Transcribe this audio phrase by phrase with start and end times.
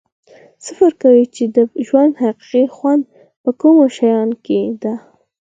[0.63, 1.57] څه فکر کوی چې د
[1.87, 3.03] ژوند حقیقي خوند
[3.43, 4.93] په کومو شیانو کې ده